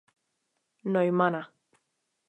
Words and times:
Neumanna. 0.91 1.41